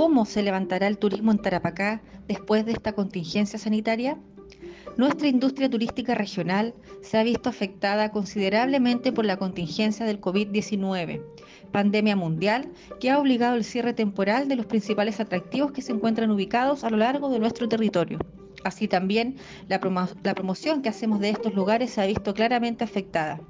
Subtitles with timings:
[0.00, 4.16] cómo se levantará el turismo en Tarapacá después de esta contingencia sanitaria?
[4.96, 11.22] Nuestra industria turística regional se ha visto afectada considerablemente por la contingencia del COVID-19,
[11.70, 16.30] pandemia mundial que ha obligado el cierre temporal de los principales atractivos que se encuentran
[16.30, 18.20] ubicados a lo largo de nuestro territorio.
[18.64, 19.36] Así también
[19.68, 23.42] la, promoción que hacemos de estos lugares se ha visto claramente afectada.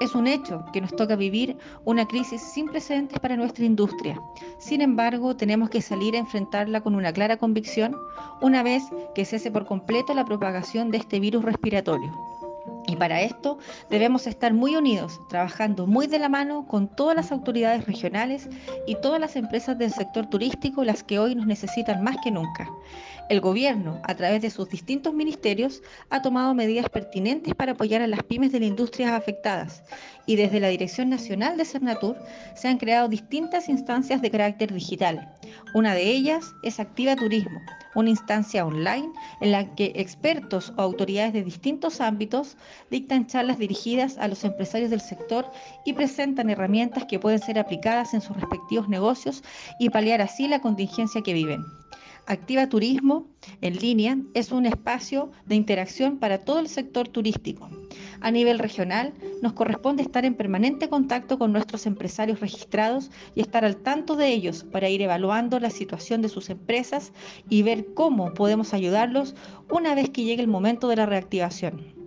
[0.00, 4.20] Es un hecho que nos toca vivir una crisis sin precedentes para nuestra industria.
[4.58, 7.96] Sin embargo, tenemos que salir a enfrentarla con una clara convicción
[8.40, 8.82] una vez
[9.14, 12.29] que cese por completo la propagación de este virus respiratorio.
[12.86, 13.58] Y para esto
[13.88, 18.48] debemos estar muy unidos, trabajando muy de la mano con todas las autoridades regionales
[18.86, 22.70] y todas las empresas del sector turístico, las que hoy nos necesitan más que nunca.
[23.28, 28.08] El gobierno, a través de sus distintos ministerios, ha tomado medidas pertinentes para apoyar a
[28.08, 29.84] las pymes de las industrias afectadas
[30.26, 32.16] y desde la Dirección Nacional de Cernatur
[32.54, 35.39] se han creado distintas instancias de carácter digital.
[35.72, 37.60] Una de ellas es Activa Turismo,
[37.94, 39.08] una instancia online
[39.40, 42.56] en la que expertos o autoridades de distintos ámbitos
[42.90, 45.48] dictan charlas dirigidas a los empresarios del sector
[45.84, 49.44] y presentan herramientas que pueden ser aplicadas en sus respectivos negocios
[49.78, 51.64] y paliar así la contingencia que viven.
[52.26, 53.28] Activa Turismo
[53.60, 57.70] en línea es un espacio de interacción para todo el sector turístico.
[58.20, 63.64] A nivel regional, nos corresponde estar en permanente contacto con nuestros empresarios registrados y estar
[63.64, 67.12] al tanto de ellos para ir evaluando la situación de sus empresas
[67.48, 69.34] y ver cómo podemos ayudarlos
[69.70, 71.99] una vez que llegue el momento de la reactivación.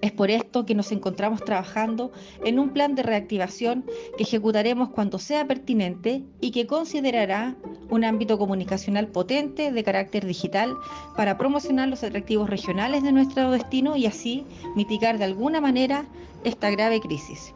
[0.00, 2.12] Es por esto que nos encontramos trabajando
[2.44, 3.84] en un plan de reactivación
[4.16, 7.56] que ejecutaremos cuando sea pertinente y que considerará
[7.90, 10.76] un ámbito comunicacional potente de carácter digital
[11.16, 14.44] para promocionar los atractivos regionales de nuestro destino y así
[14.76, 16.06] mitigar de alguna manera
[16.44, 17.54] esta grave crisis.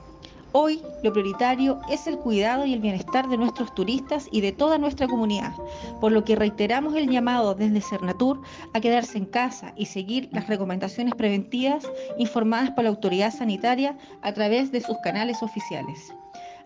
[0.54, 4.76] Hoy lo prioritario es el cuidado y el bienestar de nuestros turistas y de toda
[4.76, 5.54] nuestra comunidad,
[5.98, 8.42] por lo que reiteramos el llamado desde Cernatur
[8.74, 14.34] a quedarse en casa y seguir las recomendaciones preventivas informadas por la autoridad sanitaria a
[14.34, 16.12] través de sus canales oficiales.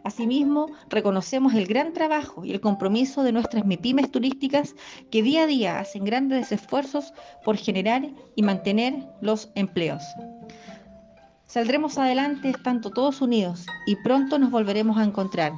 [0.03, 4.75] Asimismo, reconocemos el gran trabajo y el compromiso de nuestras MIPIMES turísticas
[5.13, 7.13] que día a día hacen grandes esfuerzos
[7.45, 10.03] por generar y mantener los empleos.
[11.47, 15.53] Saldremos adelante estando todos unidos y pronto nos volveremos a encontrar.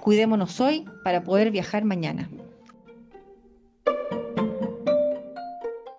[0.00, 2.28] Cuidémonos hoy para poder viajar mañana.